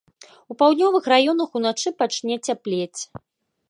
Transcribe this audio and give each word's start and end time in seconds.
У 0.53 0.57
паўднёвых 0.61 1.03
раёнах 1.13 1.49
уначы 1.61 1.87
пачне 2.03 2.43
цяплець. 2.51 3.01